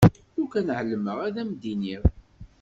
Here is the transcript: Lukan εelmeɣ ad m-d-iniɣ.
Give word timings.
Lukan 0.37 0.67
εelmeɣ 0.75 1.17
ad 1.27 1.37
m-d-iniɣ. 1.49 2.03